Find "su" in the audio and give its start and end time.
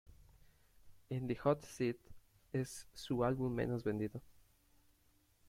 2.91-3.23